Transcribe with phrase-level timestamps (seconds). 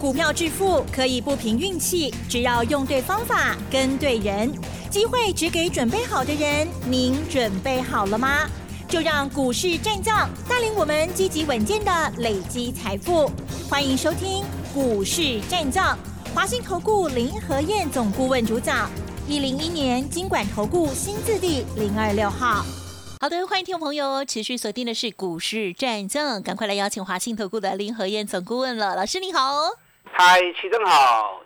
[0.00, 4.48] 股票致富可以不凭运气，只要用对方法、跟对人，
[4.88, 6.68] 机会只给准备好的人。
[6.88, 8.48] 您准备好了吗？
[8.88, 13.28] 就让股市战将带领我们积极稳健的累积财富。
[13.68, 15.98] 欢迎收听股市战将，
[16.32, 18.88] 华信投顾林和燕总顾问主讲，
[19.26, 22.64] 一零一年经管投顾新字第零二六号。
[23.20, 29.87] 好的，欢迎听众朋友持续锁定的是股市战将，赶快来邀请华信投顾的林和燕总顾问了，老师你好。
[30.12, 31.40] 嗨，齐正好，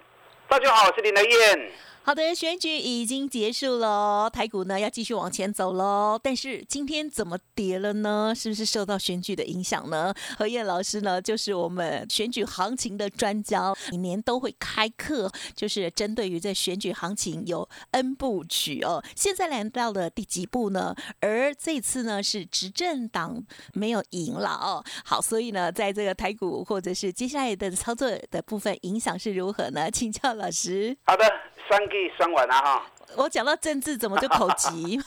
[0.49, 1.73] 大家好，我是林德燕。
[2.05, 6.19] 好的，选举已经结束了，台股呢要继续往前走喽。
[6.21, 8.35] 但是今天怎么跌了呢？
[8.37, 10.13] 是不是受到选举的影响呢？
[10.37, 19.01] 何燕老师呢，就是我们选举行情的专家，每年都会开课，就是针对于这选举行情有 N 部曲哦。
[19.15, 20.97] 现在来到了第几步呢？
[21.21, 23.41] 而这次呢是执政党
[23.75, 24.85] 没有赢了哦。
[25.05, 29.89] 好，所以呢，在这个台股或者是接下来的操作的部分影响是如何呢？
[29.89, 30.97] 请教老师。
[31.05, 31.25] 好的。
[31.69, 34.99] 算计算完了哈，我讲到政治怎么就口急？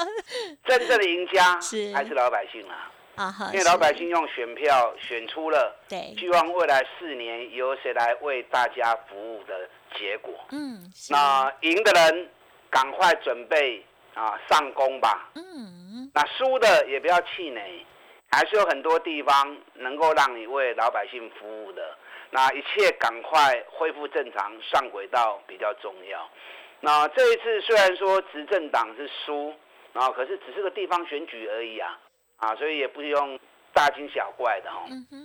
[0.64, 2.90] 真正的赢家是还是老百姓啊？
[3.16, 10.34] 啊哈，因为老百姓用选票选出了，对，希望未来四年由谁来为大家服务的结果。
[10.50, 12.28] 嗯，那赢的人
[12.70, 15.30] 赶快准备啊上工吧。
[15.36, 17.86] 嗯，那输的也不要气馁，
[18.32, 21.96] 还是有很多地方能够让你为老百姓服务的。
[22.34, 26.28] 那一切赶快恢复正常，上轨道比较重要。
[26.80, 29.54] 那这一次虽然说执政党是输，
[29.92, 31.96] 啊，可是只是个地方选举而已啊，
[32.38, 33.38] 啊，所以也不用
[33.72, 34.84] 大惊小怪的哈。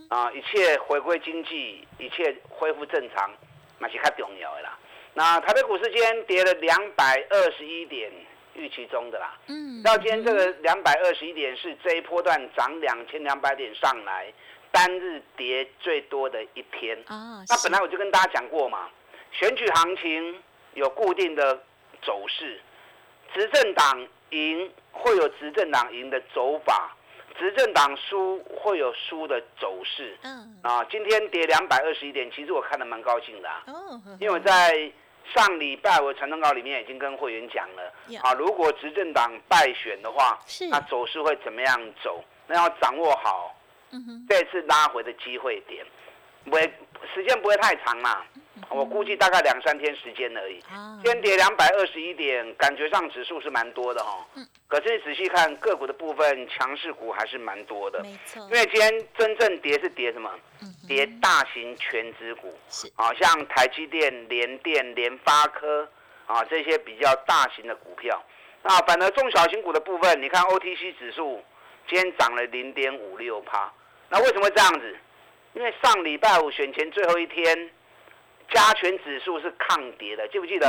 [0.10, 3.32] 啊，一切回归经济，一切恢复正常，
[3.80, 4.78] 那是较重要的啦。
[5.16, 8.12] 那台北股市今天跌了两百二十一点，
[8.54, 9.36] 预期中的啦。
[9.48, 9.82] 嗯。
[9.82, 14.32] 到今天这个两百二十一点是这一波段涨两千两百点上来。
[14.72, 18.88] 单日跌最多的一天啊，那本来我就跟大家讲过嘛，
[19.32, 20.42] 选举行情
[20.74, 21.56] 有固定的
[22.04, 22.62] 走势，
[23.34, 26.96] 执政党赢会有执政党赢的走法，
[27.38, 30.16] 执政党输会有输的走势。
[30.22, 33.50] 嗯，啊，今天跌两百二十一点，其实我看的蛮高兴的。
[33.68, 34.92] 哦，因为我在
[35.34, 40.38] 上礼拜我传真稿里面已经跟会员讲了，啊，如果执政党败选的话，
[40.70, 42.24] 那走势会怎么样走？
[42.48, 43.56] 那要掌握好。
[44.28, 45.86] 这次拉回的机会点，
[46.46, 46.62] 不会
[47.14, 48.26] 时间不会太长啦，
[48.70, 50.62] 我估计大概两三天时间而已。
[51.04, 54.26] 先跌两百二十一点，感觉上指数是蛮多的哈。
[54.68, 58.02] 可是你仔细看个股的部分，强势股还是蛮多的。
[58.04, 58.42] 没错。
[58.44, 60.30] 因为今天真正跌是跌什么？
[60.88, 62.58] 跌大型全资股，
[62.96, 65.88] 啊，像台积电、联电、联发科
[66.26, 68.22] 啊这些比较大型的股票。
[68.62, 71.44] 那反而中小型股的部分，你看 OTC 指数
[71.88, 73.72] 今天涨了零点五六趴。
[74.10, 74.98] 那为什么会这样子？
[75.54, 77.70] 因为上礼拜五选前最后一天，
[78.52, 80.68] 加权指数是抗跌的，记不记得？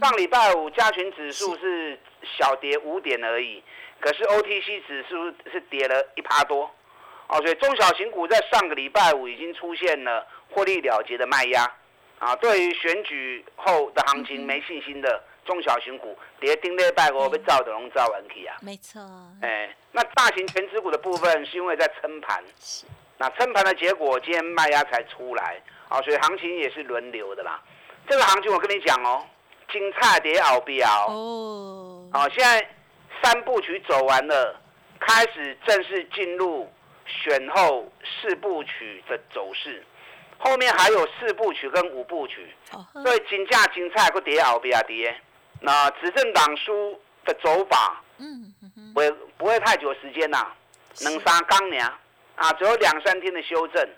[0.00, 1.98] 上礼拜五加权指数是
[2.38, 3.62] 小跌五点而已，
[4.00, 6.70] 可是 OTC 指数是跌了一趴多，
[7.28, 11.70] 哦，所以中小型股在上个礼拜五已经出现了获利了结的卖压，
[12.18, 15.22] 啊，对于选举后的行情没信心的。
[15.44, 19.00] 中小型股跌丁礼拜五被造的龙造完起啊，没错。
[19.40, 22.86] 哎，那大型全资股的部分是因为在撑盘，是。
[23.18, 27.60] 那撑盘的结果，今天卖压才出来，啊，所以行情也是轮流的啦。
[28.08, 29.24] 这个行情我跟你讲哦，
[29.70, 32.68] 金菜跌熬标哦，好，现在
[33.22, 34.60] 三部曲走完了，
[34.98, 36.68] 开始正式进入
[37.06, 39.84] 选后四部曲的走势，
[40.38, 42.52] 后面还有四部曲跟五部曲，
[43.04, 45.14] 所以金价金菜个跌熬标跌。
[45.64, 48.52] 那执政党书的走法，嗯，
[48.92, 50.48] 不会不会太久时间呐，
[51.02, 51.84] 能杀刚年
[52.34, 53.88] 啊，只有两三天的修正，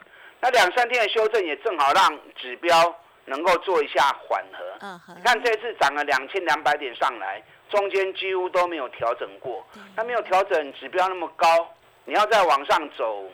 [0.41, 4.87] 那两三天的修正也正好让指标能够做一下缓和。
[4.87, 9.67] 嗯你看这次涨了两千两百点上来，中间几乎都没有调整过，
[9.97, 11.47] 它没有调整指标那么高，
[12.05, 13.25] 你要再往上走，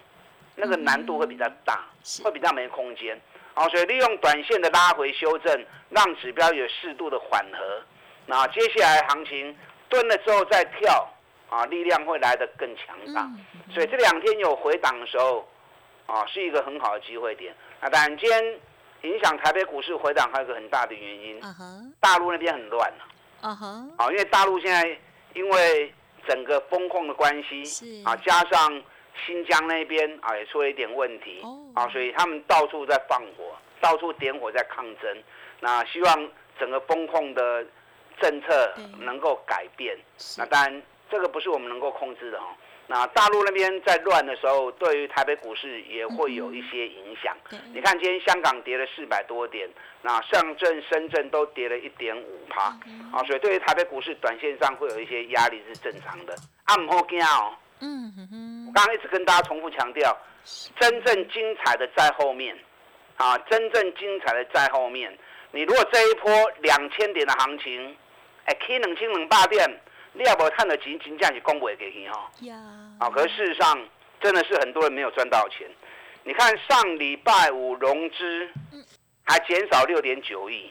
[0.54, 1.84] 那个难度会比较大，
[2.22, 3.20] 会比较没空间。
[3.54, 7.82] 好，所以利用短线的拉回修正，让指标有适度的缓和。
[8.30, 9.56] 那接下来行情
[9.88, 11.12] 蹲了之后再跳，
[11.48, 13.28] 啊，力量会来得更强大。
[13.74, 15.48] 所以这两天有回档的时候，
[16.06, 17.52] 啊，是一个很好的机会点。
[17.80, 18.60] 那当然，今天
[19.02, 21.40] 影响台北股市回档还有个很大的原因，
[21.98, 22.88] 大陆那边很乱
[23.40, 23.50] 啊。
[23.98, 24.96] 啊，因为大陆现在
[25.34, 25.92] 因为
[26.28, 28.80] 整个风控的关系，啊，加上
[29.26, 31.42] 新疆那边啊也出了一点问题，
[31.74, 35.22] 啊，所以他们到处在放火，到处点火在抗争。
[35.58, 36.30] 那希望
[36.60, 37.66] 整个风控的。
[38.20, 39.96] 政策能够改变，
[40.36, 42.44] 那当然这个不是我们能够控制的哦。
[42.86, 47.36] 那大陆那边在乱的时候，对于台北股市也会有一些影响。
[47.72, 49.68] 你看今天香港跌了四百多点，
[50.02, 52.76] 那上证、深圳都跌了一点五趴，
[53.12, 56.34] 啊，所以对于台北股市短线上会有一些压力是正常的。
[56.64, 57.54] 啊，唔好惊哦。
[57.78, 58.66] 嗯哼哼。
[58.66, 60.16] 我刚刚一直跟大家重复强调，
[60.80, 62.58] 真正精彩的在后面，
[63.16, 65.16] 啊，真正精彩的在后面。
[65.52, 67.96] 你如果这一波两千点的行情，
[68.44, 69.80] 哎，K 两千两百点。
[70.12, 72.28] 你要不看的钱，金价是公布给你哈。
[72.98, 73.78] 啊，可是事实上，
[74.20, 75.68] 真的是很多人没有赚到钱。
[76.24, 78.48] 你看上礼拜五融资
[79.22, 80.68] 还减少六点九亿，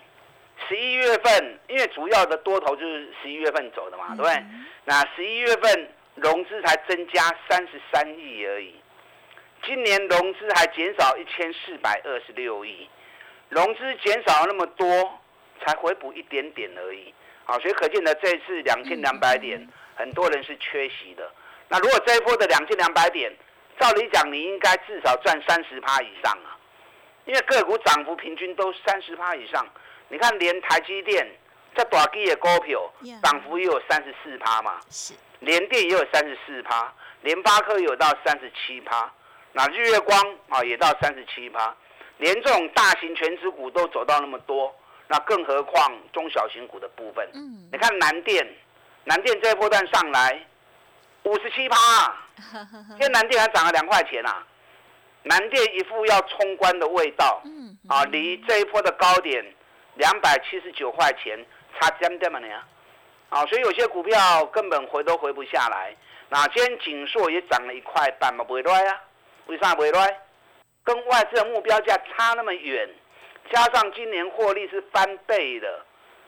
[0.67, 4.43] 十一月份因为主要的多头就是十一月份走的嘛，对不对？
[4.83, 8.75] 那十一月份融资才增加三十三亿而已，
[9.63, 12.89] 今年融资还减少一千四百二十六亿，
[13.47, 14.85] 融资减少了那么多，
[15.65, 17.13] 才回补一点点而已。
[17.49, 21.27] 啊，所以可见呢这一次两千两百点，很多人是缺席的。
[21.67, 23.35] 那如果这一波的两千两百点，
[23.79, 26.53] 照理讲你应该至少赚三十趴以上啊，
[27.25, 29.67] 因为个股涨幅平均都三十趴以上。
[30.09, 31.27] 你看，连台积电
[31.75, 32.93] 在短期的股票
[33.23, 39.11] 涨幅也有三十四趴嘛，是，联电也有三十四趴，联发科有到三十七趴，
[39.53, 41.75] 那日月光啊也到三十七趴，
[42.17, 44.75] 连这种大型全职股都走到那么多。
[45.11, 48.47] 那更何况中小型股的部分，嗯，你看南电，
[49.05, 50.39] 南电这一波段上来
[51.23, 52.15] 五十七趴，
[52.89, 54.45] 今天南电还涨了两块钱啊，
[55.23, 59.43] 南电一副要冲关的味道，嗯，啊，离这一波的高点
[59.95, 61.43] 两百七十九块钱
[61.79, 62.47] 差点点嘛呢，
[63.29, 65.95] 啊，所以有些股票根本回都回不下来。
[66.29, 69.01] 那今天锦硕也涨了一块半嘛，不会来啊？
[69.47, 70.19] 为啥不会来？
[70.83, 72.87] 跟外资的目标价差那么远。
[73.51, 75.85] 加上今年获利是翻倍的，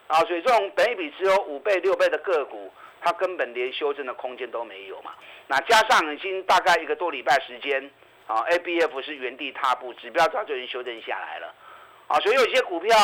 [0.08, 5.12] 啊，所以这种等一比只有五倍、六倍的个股，它根本连修正的空间都没有嘛。
[5.48, 7.90] 那加上已经大概一个多礼拜时间，
[8.28, 11.54] 啊，A B F 是原地踏步，指标早就已经修正下来了，
[12.08, 12.96] 啊，所以有些股票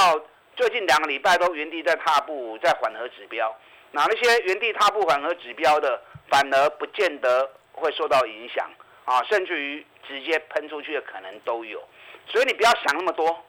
[0.56, 3.56] 最近两个礼拜都原地在踏步，在缓和指标。
[3.92, 8.70] 那那些原地踏步、缓和指标的，反而不见得会受到影响，
[9.06, 11.82] 啊，甚至于直接喷出去的可能都有。
[12.28, 13.44] 所以你不要想那么多。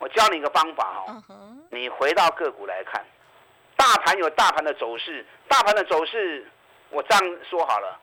[0.00, 1.22] 我教你一个方法哦，
[1.70, 3.04] 你回到个股来看，
[3.76, 6.44] 大盘有大盘的走势，大盘的走势
[6.88, 7.98] 我这样说好了，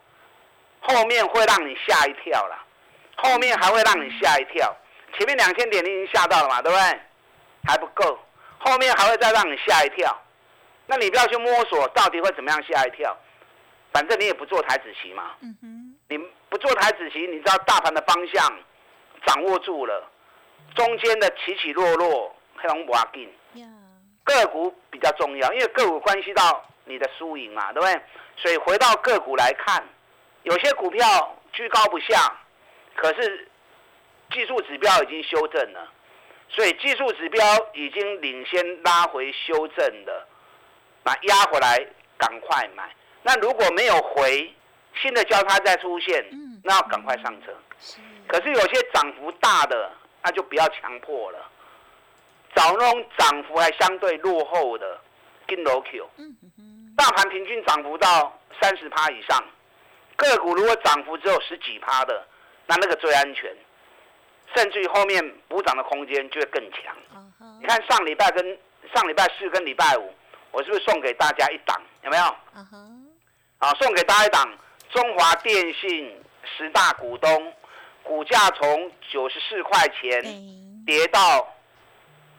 [0.80, 2.64] 后面会让你吓一跳啦，
[3.16, 4.74] 后面还会让你吓一跳，
[5.18, 7.00] 前面两千点你已经吓到了嘛，对不对？
[7.66, 8.18] 还不够，
[8.60, 10.16] 后面还会再让你吓一跳，
[10.86, 13.18] 那你不要去摸索到底会怎么样吓一跳，
[13.92, 15.32] 反正你也不做台子棋嘛，
[16.10, 16.18] 你
[16.48, 18.58] 不做台子棋，你知道大盘的方向
[19.26, 20.08] 掌握住了。
[20.78, 23.28] 中间的起起落落，很容易滑进。
[24.24, 28.02] 个股比较重要，因为个股关系到你的输赢嘛，对不对？
[28.36, 29.84] 所以回到个股来看，
[30.44, 32.38] 有些股票居高不下，
[32.96, 33.50] 可是
[34.32, 35.90] 技术指标已经修正了，
[36.50, 40.28] 所以技术指标已经领先拉回修正的，
[41.04, 41.84] 那压回来
[42.20, 42.94] 赶快买。
[43.24, 44.54] 那如果没有回，
[45.02, 46.24] 新的交叉再出现，
[46.64, 47.56] 那要赶快上车。
[48.28, 49.92] 可是有些涨幅大的。
[50.28, 51.40] 那就不要强迫了，
[52.54, 55.00] 找那种涨幅还相对落后的，
[55.46, 56.06] 跟楼 Q，
[56.98, 59.42] 大盘平均涨幅到三十趴以上，
[60.18, 62.28] 个股如果涨幅只有十几趴的，
[62.66, 63.56] 那那个最安全，
[64.54, 66.94] 甚至于后面补涨的空间就会更强。
[67.62, 68.60] 你看上礼拜跟
[68.94, 70.14] 上礼拜四跟礼拜五，
[70.52, 71.82] 我是不是送给大家一档？
[72.04, 72.24] 有没有？
[73.60, 74.46] 啊，送给大家一档
[74.90, 76.22] 中华电信
[76.58, 77.54] 十大股东。
[78.08, 80.24] 股价从九十四块钱
[80.86, 81.48] 跌到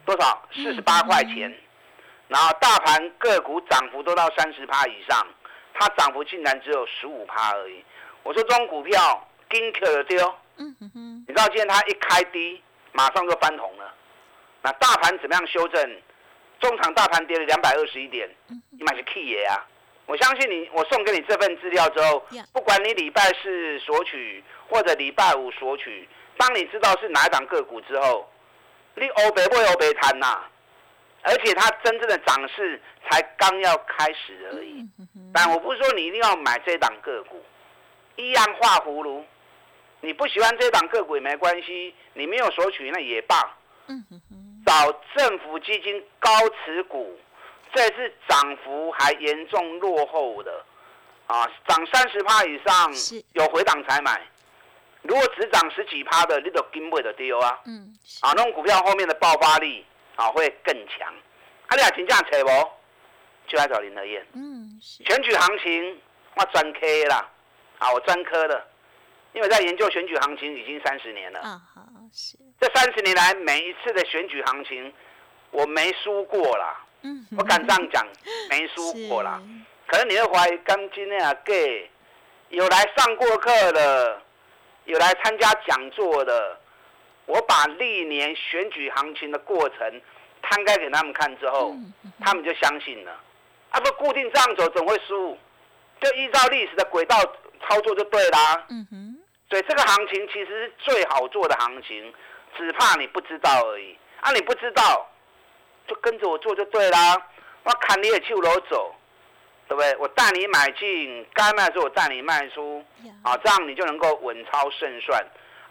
[0.04, 0.42] 多少？
[0.52, 1.54] 四十八块钱。
[2.28, 5.26] 然后大盘个股涨幅都到三十趴以上，
[5.75, 7.84] 它涨幅竟然只有十五趴而已。
[8.22, 10.34] 我说这种股票金可的丢。
[10.56, 11.25] 嗯哼哼。
[11.28, 13.94] 你知道今天它一开低，马上就翻红了。
[14.62, 16.02] 那大盘怎么样修正？
[16.60, 19.64] 中场大盘跌了两百二十一点，你买是 key 爷啊！
[20.08, 24.42] 我相信你，我送给你这份资料之后，不管你礼拜四索取。
[24.70, 28.30] 或者礼拜五索取，当你知道是哪一档个股之后，
[28.96, 30.44] 你欧北不欧北谈呐？
[31.22, 34.86] 而且它真正的涨势才刚要开始而已。
[35.32, 37.42] 但我不是说你一定要买这档个股，
[38.16, 39.24] 一样画葫芦。
[40.02, 43.56] 你不喜欢这档个股也没关系，你没有索取那也罢。
[44.66, 46.28] 找政府基金高
[46.62, 47.18] 持股，
[47.75, 50.64] 这次涨幅还严重落后的
[51.26, 52.92] 啊，涨三十趴以上
[53.32, 54.20] 有回档才买。
[55.02, 57.58] 如果只涨十几趴的，你都跟不的丢啊！
[57.66, 61.08] 嗯，啊，那种股票后面的爆发力啊会更强。
[61.68, 62.50] 啊，你要评价扯不？
[63.46, 64.26] 就来找林德燕。
[64.34, 66.00] 嗯，选举行情
[66.34, 67.26] 我专科啦，
[67.78, 68.66] 啊，我专科的，
[69.32, 71.40] 因为在研究选举行情已经三十年了。
[71.40, 71.82] 啊，好
[72.12, 72.37] 是。
[72.60, 74.92] 这三十年来，每一次的选举行情，
[75.52, 76.84] 我没输过啦。
[77.02, 78.06] 嗯，我敢这样讲，
[78.50, 79.40] 没输过啦。
[79.86, 81.90] 可能你会怀疑，刚今天啊，gay
[82.48, 84.20] 有来上过课的，
[84.84, 86.58] 有来参加讲座的，
[87.26, 90.00] 我把历年选举行情的过程
[90.42, 91.74] 摊开给他们看之后，
[92.20, 93.12] 他们就相信了。
[93.70, 95.36] 啊，不固定这样走，怎会输？
[96.00, 97.16] 就依照历史的轨道
[97.66, 98.66] 操作就对啦。
[98.70, 99.18] 嗯哼。
[99.50, 102.12] 所以这个行情其实是最好做的行情，
[102.56, 103.96] 只怕你不知道而已。
[104.20, 105.08] 啊，你不知道，
[105.88, 107.16] 就跟着我做就对啦。
[107.64, 108.95] 我看你也去楼走，
[109.66, 109.97] 对不对？
[109.97, 112.85] 我带你买进，该卖的时候我带你卖出，
[113.25, 115.21] 啊，这样你就能够稳操胜算。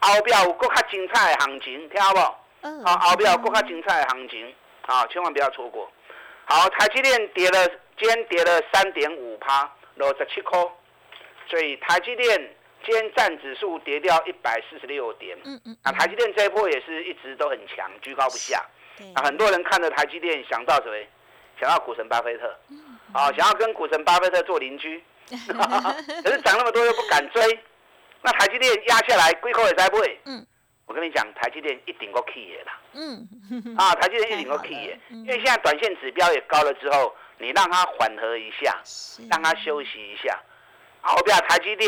[0.02, 2.20] 后边有更加精彩的行情，听好不？
[2.62, 2.84] 嗯。
[2.84, 4.54] 好，后边有更加精彩的行情，
[4.88, 5.90] 啊，千万不要错过。
[6.46, 9.72] 好，台积电跌了，今天跌了三点五趴。
[9.96, 10.60] 六十七块，
[11.50, 12.56] 所以台积电
[12.86, 15.36] 今天占指数跌掉一百四十六点。
[15.44, 15.76] 嗯嗯。
[15.82, 18.64] 啊，台积电这一波也是一直都很强，居高不下。
[19.16, 21.08] 啊，很多人看着台积电想到谁？
[21.60, 22.56] 想到股神巴菲特。
[22.70, 22.78] 嗯。
[23.14, 25.04] 啊，想要跟股神巴菲特做邻居。
[25.30, 27.60] 可是涨那么多又不敢追，
[28.22, 30.20] 那台积电压下来，龟壳也在不会。
[30.26, 30.46] 嗯。
[30.86, 32.80] 我跟你讲，台积电一顶过 key 的啦。
[32.94, 33.28] 嗯。
[33.78, 37.14] 啊，台积电一顶过 key 的，因为现在短线指标也高了之后。
[37.40, 38.76] 你让它缓和一下，
[39.30, 40.36] 让它休息一下。
[41.02, 41.88] 好，比如台积电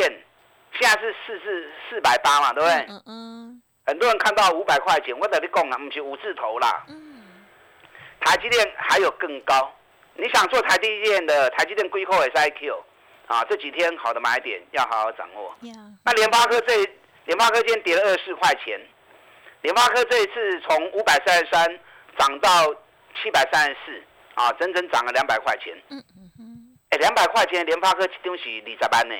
[0.79, 2.85] 现在是四四四百八嘛，对不对？
[2.87, 3.61] 嗯嗯。
[3.89, 6.85] 很多人看到五百块钱，我跟你讲啊，不是五字头啦。
[6.89, 7.23] 嗯。
[8.19, 9.73] 台积电还有更高。
[10.13, 12.83] 你想做台积电的台积电硅后 S I Q
[13.25, 15.55] 啊，这几天好的买点要好好掌握。
[16.03, 16.85] 那联发科这
[17.25, 18.79] 联发科今天跌了二十四块钱，
[19.61, 21.79] 联发科这一次从五百三十三
[22.17, 22.49] 涨到
[23.19, 24.03] 七百三十四。
[24.35, 25.75] 啊，整整涨了两百块钱。
[25.89, 26.77] 嗯嗯嗯。
[26.91, 29.15] 哎，两百块钱，联发科东西二十万呢。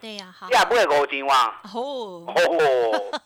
[0.00, 0.48] 对呀，好。
[0.50, 1.38] 也不会五千万。
[1.72, 2.24] 哦。
[2.26, 3.20] 哦。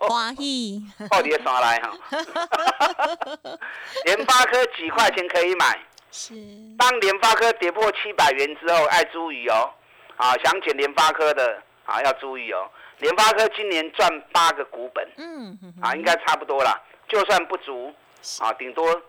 [0.08, 0.82] 欢喜。
[1.10, 1.92] 到底啥来哈？
[4.04, 5.78] 联发科几块钱可以买？
[6.10, 6.34] 是。
[6.78, 9.70] 当联发科跌破七百元之后，爱注意哦。
[10.16, 12.68] 啊，想捡联发科的啊，要注意哦。
[12.98, 15.08] 联发科今年赚八个股本。
[15.16, 15.58] 嗯。
[15.82, 16.80] 啊，应该差不多啦。
[17.08, 17.92] 就算不足，
[18.40, 19.00] 啊，顶多。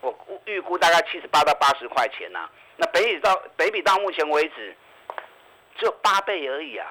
[0.00, 0.14] 我
[0.44, 4.76] 预估大概七十八到八十块钱呐，那北比到北比到目前为止
[5.76, 6.90] 只有八倍而已啊。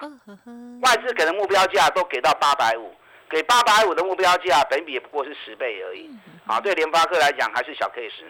[0.81, 2.93] 外资给的目标价都给到八百五，
[3.29, 6.09] 给八百五的目标价，本比也不过是十倍而已。
[6.45, 8.25] 啊，对联发科来讲还是小 case。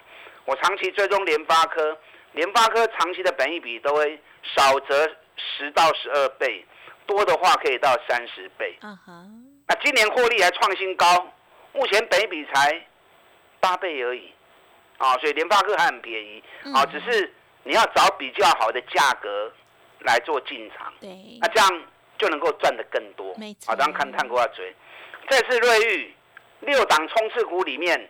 [0.45, 1.97] 我长期追踪联发科，
[2.33, 6.65] 联发科长期的本益比都会少则十到十二倍，
[7.05, 8.77] 多的话可以到三十倍。
[9.65, 11.27] 那今年获利还创新高，
[11.71, 12.85] 目前本益比才
[13.59, 14.33] 八倍而已。
[14.97, 16.43] 啊，所以联发科还很便宜，
[16.73, 17.33] 啊，只是
[17.63, 19.51] 你要找比较好的价格
[20.03, 21.09] 来做进场，对，
[21.41, 21.83] 那这样
[22.17, 23.33] 就能够赚得更多。
[23.37, 24.73] 没错，啊，当看探过要追，
[25.29, 26.15] 这次瑞玉
[26.61, 28.09] 六档冲刺股里面，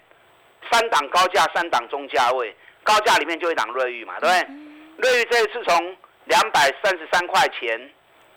[0.72, 4.56] 三档高价，三档中价位，高价里面就一档瑞玉嘛，对不对？
[4.98, 7.90] 瑞玉这一次从两百三十三块钱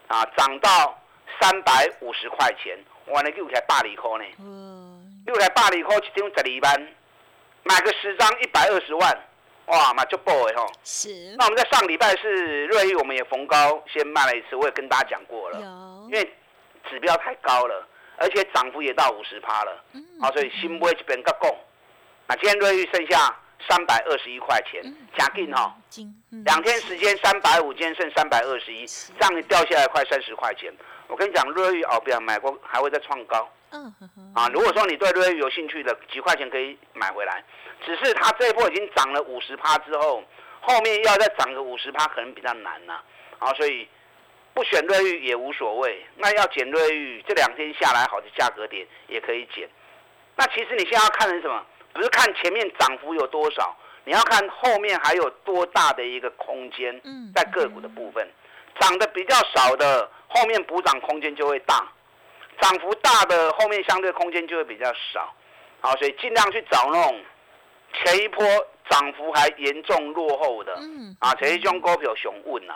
[0.09, 0.99] 啊涨到
[1.41, 6.89] 三百五十块钱，哇，那又才百二块呢，嗯，又才百二块一张十二万。
[7.69, 9.25] 买个十张一百二十万，
[9.67, 10.67] 哇，嘛就爆哎吼！
[10.85, 11.35] 是。
[11.37, 15.59] 那我们在上礼拜是瑞玉，我们也逢高先卖了一次，我也跟大家讲过了。
[16.07, 16.33] 因为
[16.89, 19.85] 指标太高了，而且涨幅也到五十趴了。
[19.93, 20.05] 嗯。
[20.21, 21.53] 好，所以新买这边个供。
[22.29, 23.35] 那今天瑞玉剩下
[23.69, 24.83] 三百二十一块钱，
[25.19, 25.77] 加进哈。
[26.45, 30.73] 两天时间三百五，今天剩三百二十一，这样掉下来快三十块钱。
[31.09, 33.49] 我跟你讲，瑞玉哦，不要买过，还会再创高。
[33.71, 33.93] 嗯
[34.35, 37.45] 啊，如果说你对瑞玉有兴趣的，几块钱可以买回来。
[37.85, 40.23] 只是它这一波已经涨了五十趴之后，
[40.61, 43.01] 后面要再涨个五十趴可能比较难呐。
[43.39, 43.89] 啊，所以
[44.55, 46.05] 不选瑞玉也无所谓。
[46.17, 49.69] 那要捡瑞玉，这两天下来好的价格点也可以减。
[50.37, 51.65] 那其实你现在要看的是什么？
[51.93, 57.01] 不是看前面涨幅有多少，你要看后面还有多大的一个空间。
[57.35, 58.29] 在个股的部分，
[58.79, 61.87] 涨得比较少的，后面补涨空间就会大。
[62.59, 65.31] 涨幅大的后面相对空间就会比较少，
[65.83, 67.21] 好，所以尽量去找那种
[67.93, 68.43] 前一波
[68.89, 70.75] 涨幅还严重落后的，
[71.19, 72.73] 啊，前一种股票熊稳呐，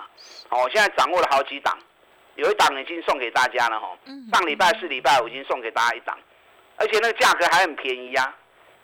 [0.51, 1.79] 好，我现在掌握了好几档，
[2.35, 3.89] 有一档已经送给大家了哈，
[4.31, 6.15] 上礼拜四礼拜我已经送给大家一档，
[6.77, 8.35] 而且那个价格还很便宜呀，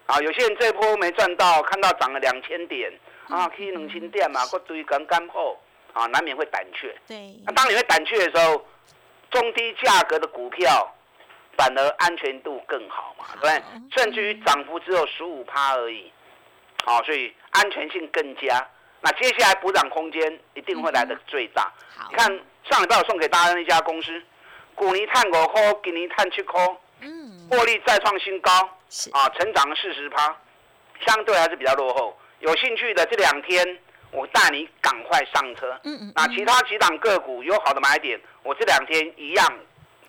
[0.06, 2.90] 啊，有些人这波没赚到，看到涨了两千点，
[3.28, 5.60] 啊，可以能清店嘛，或堆干干后，
[5.96, 8.64] 啊，难免会胆怯，对，那当你会胆怯的时候。
[9.28, 10.88] 中低价格的股票，
[11.58, 13.62] 反而安全度更好嘛，对不对？
[13.96, 16.10] 甚至于涨幅只有十五趴而已，
[16.84, 18.66] 好，所以安全性更佳。
[19.00, 21.70] 那接下来补涨空间一定会来的最大。
[22.08, 22.26] 你看
[22.70, 24.22] 上礼拜我送给大家那家公司，
[24.76, 26.64] 股尼碳五块，今年碳七块，
[27.00, 28.50] 嗯，获利再创新高，
[28.88, 30.34] 是啊，成长了四十趴，
[31.04, 32.16] 相对还是比较落后。
[32.38, 33.78] 有兴趣的这两天，
[34.16, 35.78] 我带你赶快上车。
[35.84, 36.12] 嗯嗯。
[36.16, 39.46] 那其他几档个股有好的买点，我这两天一样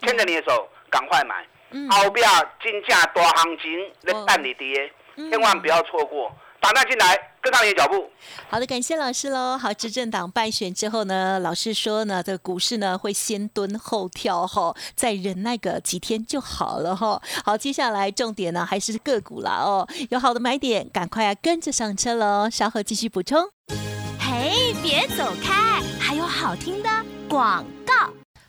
[0.02, 1.46] 牵着你的手，赶快买。
[1.72, 1.90] 嗯。
[1.92, 2.26] 后边
[2.64, 3.70] 金价大行情
[4.02, 4.92] 在等你跌，
[5.30, 6.32] 千万不要错过。
[6.60, 8.10] 打那进来，跟上你的脚步。
[8.50, 9.56] 好的，感谢老师喽。
[9.56, 17.22] 好，执政党败选之后呢，老师说呢，这个股市呢会先蹲后跳哈，再忍耐个几天就好了哈。
[17.46, 22.50] 好，接下来重点呢还是个股啦哦，有好的买点，赶快跟着上车喽。
[22.50, 23.48] 稍后继续补充。
[24.40, 24.54] 哎，
[24.84, 26.90] 别走开，还有好听的
[27.28, 27.94] 广告。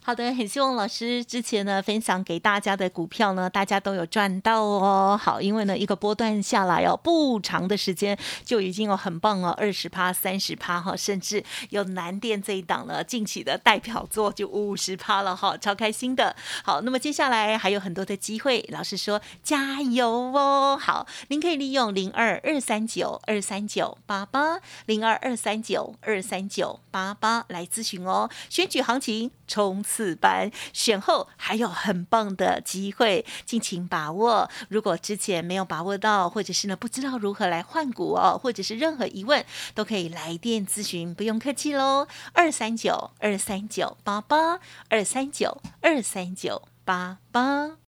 [0.08, 5.20] 好的，很希望老师之前呢分享给大家的股票呢，大家都有赚到哦。
[5.22, 16.34] 好，因为呢一个波段下来哦，不长的时间就已经有很棒哦，二十趴、三十趴哈，甚至有南电这一档呢，近期的代表作就五十趴了哈，超开心的。
[16.64, 20.78] 好，那么接下来还有很多的机会，老师说加油哦。
[20.80, 28.30] 好，您可以利用零二二三九二三九八八零二二三九二三九八八来咨询哦。
[28.48, 29.97] 选举行情冲刺。
[29.98, 34.48] 四班选后还有很棒的机会，尽情把握。
[34.68, 42.06] 如果之前没有把握到，或者是呢不知道如何来换股哦，或者是任何疑问，都可以来电咨询，不用客气喽。
[42.32, 47.87] 二三九二三九八八二三九二三九八八。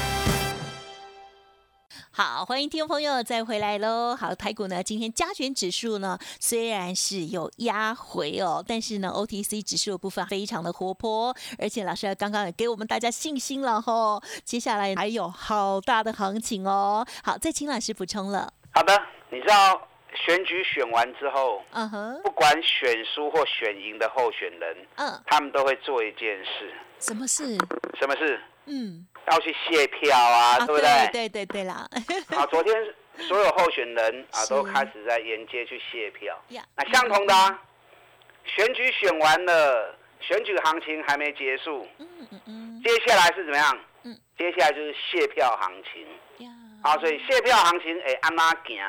[2.23, 4.15] 好，欢迎听众朋友再回来喽。
[4.15, 14.21] 好，台股呢，今天加权指数呢虽然是有压回哦，但是呢，OTC 指数的部分非常的活泼，而且老师刚刚也给我们大家信心了哈。
[14.43, 17.03] 接下来还有好大的行情哦。
[17.23, 18.53] 好，再请老师补充了。
[18.71, 18.93] 好的，
[19.31, 19.81] 你知道
[20.13, 26.71] 选举选完之后，嗯哼，不管选输或选赢的候选人，嗯，他们都会做一件事。
[26.99, 27.57] 什么事？
[27.99, 28.39] 什么事？
[28.67, 29.07] 嗯。
[29.31, 31.09] 要去卸票啊，对不对？
[31.11, 31.87] 对对对啦。
[32.35, 32.75] 啊，昨天
[33.17, 36.37] 所有候选人啊都开始在沿街去卸票。
[36.75, 37.59] 那相同的，啊，
[38.45, 41.87] 选举选完了，选举行情还没结束。
[41.97, 42.81] 嗯嗯嗯。
[42.83, 43.79] 接下来是怎么样？
[44.03, 44.17] 嗯。
[44.37, 46.05] 接下来就是卸票行情。
[46.83, 48.83] 啊，所以卸票行情哎，安哪行？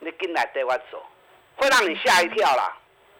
[0.00, 1.00] 你进来带我走，
[1.56, 2.76] 会让你吓一跳啦。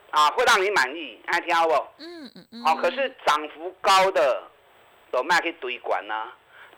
[0.09, 1.73] 啊，会让你满意，爱听不？
[1.99, 2.63] 嗯嗯嗯。
[2.63, 4.43] 好，可是涨幅高的。
[5.13, 6.27] 都卖去堆管呐，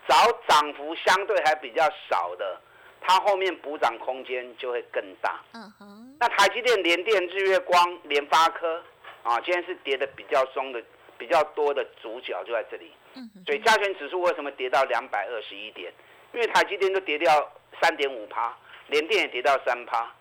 [0.06, 0.14] 找
[0.46, 2.60] 涨幅相对还比较少的，
[3.00, 5.40] 它后面补涨空间就会更大。
[5.54, 6.16] 嗯哼。
[6.20, 8.82] 那台积电、联电、日月光、联发科，
[9.22, 10.82] 啊，今天是跌的比较松的、
[11.16, 12.92] 比较多的主角就在这里。
[13.14, 15.90] 嗯所以加权指数为什么跌到两百二十一点？
[16.34, 18.54] 因为台积电都跌掉三点五趴，
[18.88, 20.12] 联电也跌到三趴，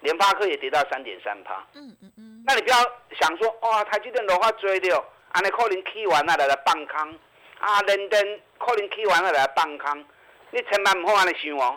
[0.00, 1.62] 联发科也跌到三点三趴。
[1.74, 2.42] 嗯嗯嗯。
[2.46, 2.76] 那你不要
[3.20, 7.18] 想说，哇，台积电的话追掉，安尼可能起完那来来放空。
[7.58, 10.04] 啊，认真可能去完了来放空，
[10.50, 11.76] 你千万唔好安尼想哦。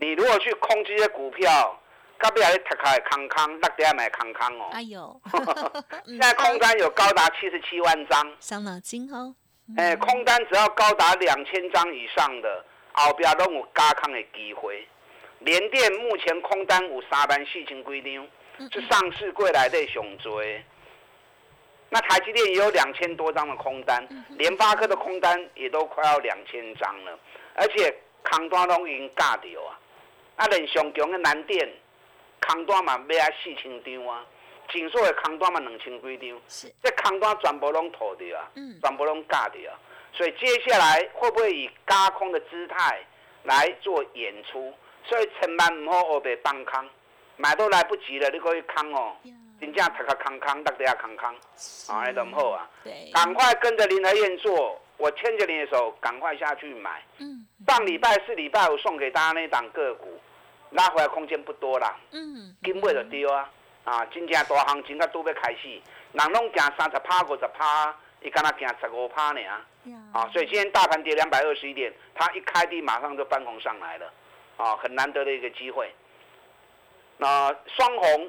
[0.00, 1.78] 你如果去空这些股票，
[2.18, 4.70] 到尾来踢开空空，落底买空空哦。
[4.72, 5.20] 哎呦，
[6.06, 9.34] 现在空单有高达七十七万张，伤脑筋哦。
[9.76, 14.86] 哎，空单只要高达两千张以上的，后边都有加空的机会。
[15.40, 20.42] 联电目前空单有三万四千几张，是上市过来的上多。
[21.94, 27.18] 那台积电也有两千多张的空单，联发科的空单也都快要两千张了，
[27.54, 29.78] 而且空单都已经价掉啊！
[30.36, 31.70] 啊，连上强的南电
[32.40, 34.24] 空单嘛买啊四千张啊，
[34.72, 38.48] 锦硕的空单嘛两千几张，这空单全部拢吐掉啊，
[38.82, 39.78] 全部拢价掉啊，
[40.14, 43.04] 所以接下来会不会以加空的姿态
[43.42, 44.72] 来做演出？
[45.04, 46.88] 所以千万唔好后边放空，
[47.36, 49.14] 买都来不及了，你可以空哦。
[49.62, 51.32] 真正读个康康，读得康康，
[51.86, 52.68] 啊，那都唔好啊！
[53.14, 57.00] 赶快跟着林和燕做，我牵着你的手，赶快下去买。
[57.18, 60.20] 嗯，上礼拜四、礼拜五送给大家那档个股，
[60.70, 61.96] 拉回来空间不多啦。
[62.10, 63.48] 嗯，根本就丢啊！
[63.84, 69.64] 啊，真正大行情啊，都要开始，人拢行三十趴、五十趴，伊敢若行十五趴呢啊！
[70.12, 74.12] 啊，所以今天大盘跌两百二十一点，它一开低马上就翻红上来了，
[74.56, 75.94] 啊，很难得的一个机会。
[77.18, 78.28] 那双红。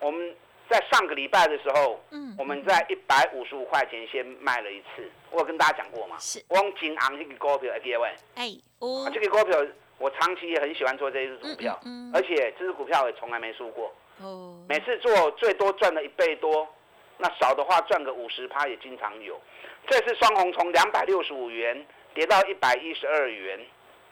[0.00, 0.34] 我们
[0.68, 6.16] 在上个礼拜的时候，嗯，我们在一百五十五块钱先卖了一次，我有跟大家讲过嘛。
[6.18, 6.38] 是。
[6.46, 9.58] 光金昂这个股票，各位，哎，哦，这个股票
[9.98, 16.68] 我长期也很喜欢做这支股票，嗯，而且这支股票也从来没输过，哦，每次做最多赚了一倍多，
[17.16, 19.40] 那少的话赚个五十趴也经常有。
[19.88, 23.58] 这次双红从两百六十五元跌到一百一十二元，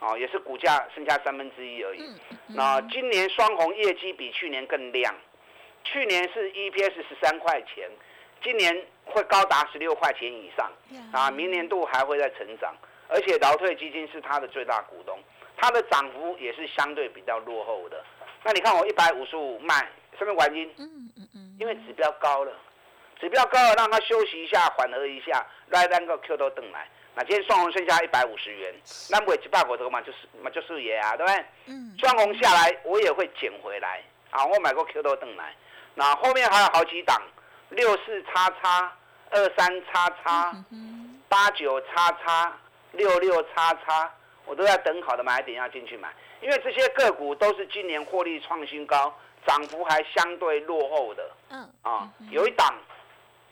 [0.01, 2.03] 哦，也是股价剩下三分之一而已。
[2.46, 5.14] 那今年双红业绩比去年更亮。
[5.92, 7.88] 去年是 EPS 十三块钱，
[8.42, 10.70] 今年会高达十六块钱以上
[11.12, 11.31] 啊！
[11.31, 12.75] 明年度还会再成长，
[13.09, 15.18] 而且劳退基金是它的最大股东，
[15.57, 18.05] 它的涨幅也是相对比较落后的。
[18.42, 22.53] 那你看我一百五十五卖，上面原因，嗯嗯嗯，因为指标高了，
[23.20, 26.88] 指标高了让它休息一下，缓和一下，来单个 Q 都等来。
[27.14, 28.75] 那今天双红剩下一百五十元，
[29.11, 31.44] 那不会一百股头嘛，就是嘛就是也啊，对不对？
[31.66, 35.55] 嗯，双红下来我也会捡回来啊，我买过 Q 都等来。
[35.98, 37.20] 那后面还有好几档，
[37.70, 38.92] 六四叉叉、
[39.30, 40.54] 二三叉叉、
[41.26, 42.54] 八九叉叉、
[42.92, 44.12] 六六叉叉，
[44.44, 51.30] 我都在等好的买点要进去买，因为这些个股都是今年获利创新高，涨幅还相对落后的。
[51.48, 51.72] 嗯。
[51.80, 52.74] 啊，有一档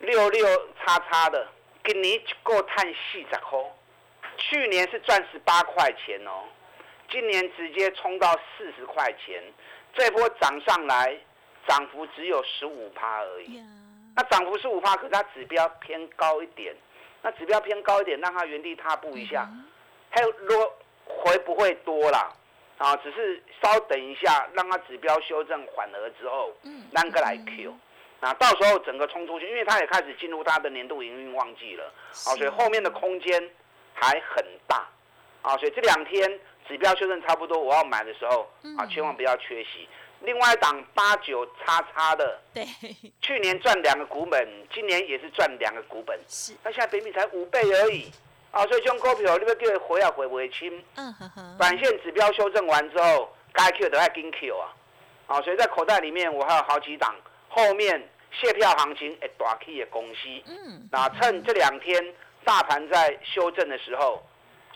[0.00, 0.46] 六六
[0.84, 1.48] 叉叉的，
[1.82, 3.58] 今年够探四十块，
[4.36, 6.44] 去年是赚十八块钱哦，
[7.10, 9.42] 今年直接冲到四十块钱，
[9.94, 11.18] 这波涨上来。
[11.66, 13.62] 涨幅只有十五趴而已，
[14.16, 16.74] 那涨幅十五趴，可是它指标偏高一点，
[17.22, 19.48] 那指标偏高一点，让它原地踏步一下，
[20.10, 20.72] 还有落
[21.06, 22.32] 回不会多啦，
[22.78, 26.52] 啊，只是稍等一下，让它指标修正缓和之后，
[26.92, 27.74] 啷个来 Q，
[28.20, 33.50] 那到时候整个冲出去，因为它也开始进入它的年度营运旺季了，啊，所以后面的空间
[33.94, 34.86] 还很大，
[35.42, 38.48] 啊，所以这两天指标修正差不多，我要买的时候，
[38.78, 39.88] 啊，千万不要缺席。
[40.24, 42.66] 另外一档八九叉叉的，对，
[43.20, 48.10] 去年赚两个股本，今年也是赚两个股本，是，那现在比比才五倍而已，
[48.50, 50.82] 啊，所以这种股票你要叫回啊回不回清？
[50.96, 51.56] 嗯哼哼。
[51.58, 54.74] 短线指标修正完之后，该 Q 都要跟 Q 啊，
[55.26, 57.14] 啊，所以在口袋里面我还有好几档，
[57.48, 62.02] 后面卸票行情会大 K 的公司，嗯，那趁这两天
[62.44, 64.22] 大盘在修正的时候，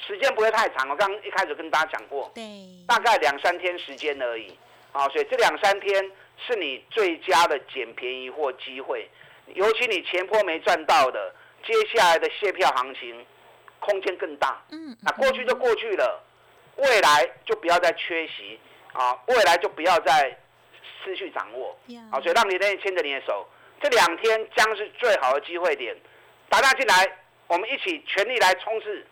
[0.07, 2.45] 时间不会太长，我刚一开始跟大家讲过，对，
[2.87, 4.57] 大概两三天时间而已。
[4.93, 6.11] 啊，所以这两三天
[6.47, 9.09] 是你最佳的捡便宜货机会，
[9.55, 13.25] 尤其你前坡没赚到的，接下来的卸票行情
[13.81, 14.63] 空间更大。
[14.71, 16.23] 嗯，那过去就过去了，
[16.77, 18.59] 未来就不要再缺席
[18.93, 20.37] 啊，未来就不要再
[21.05, 21.79] 失去掌握。
[22.11, 23.47] 啊，所以让你那牵着你的手，
[23.81, 25.97] 这两天将是最好的机会点，
[26.49, 27.07] 打大进来，
[27.47, 29.07] 我们一起全力来冲刺，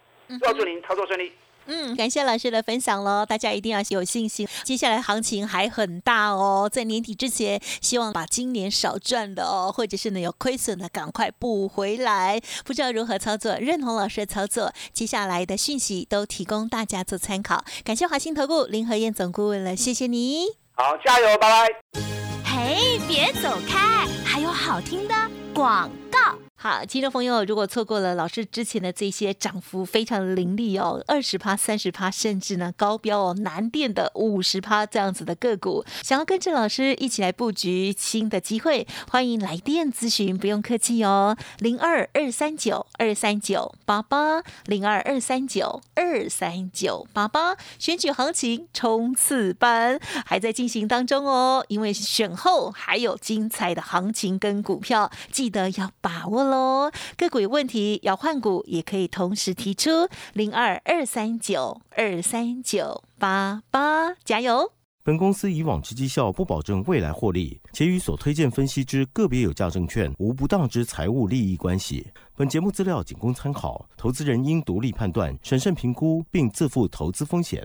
[0.55, 1.29] 祝您操作顺利。
[1.29, 1.35] 嗯，
[1.67, 12.41] 嗯感谢老师的分享喽，大家一定要有信心，接下来行情还很大哦，在年底之前，希望把今年少赚的哦，或者是呢有亏损的，赶快补回来。
[12.65, 17.65] 不知道如何操作，认同老师的操作，接下来的讯息都提供大家做参考。
[17.85, 20.47] 感谢华兴投顾林和燕总顾问了，谢谢你。
[20.73, 22.01] 好，加油，拜拜。
[22.45, 25.15] 嘿，别走开，还有好听的
[25.53, 26.46] 广告。
[26.59, 56.47] 好，听众朋友，如果错过了老师之前的这些涨幅非常凌厉哦，二十趴、三十趴，甚至呢高标哦，难电的五十趴这样子的个股，想要跟着老师一起来布局新的机会，欢迎来电咨询，不用客气哦，零二二三九二三九八八，零二二三九二三九八八，选举行情冲刺班还在进行当中哦，因为选后还有精彩的行情跟股票，记得要把握。
[56.57, 64.73] 喽，个股有问题要换股，也可以同时提出零二二三九二三九八八，加油！
[65.05, 72.09] 本公司以往之绩效不保证未来获利，且与所推荐分析之个别有价证券无不当之财务利益关系。
[72.35, 77.65] 本节目资料仅供参考，投资人应独立判断、审慎评估，并自负投资风险。